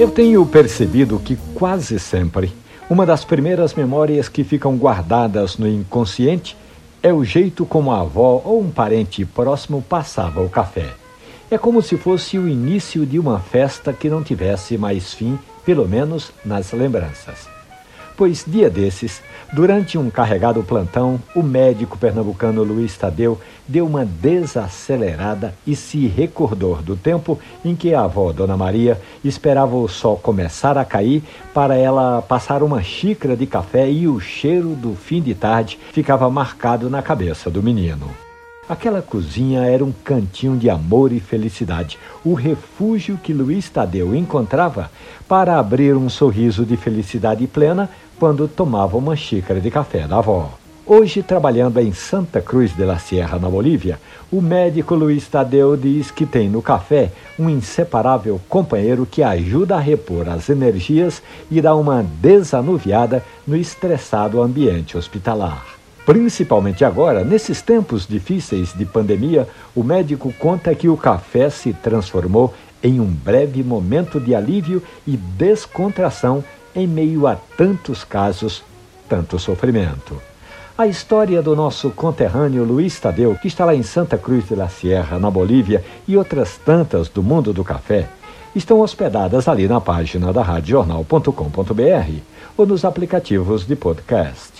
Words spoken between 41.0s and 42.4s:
e felicidade, o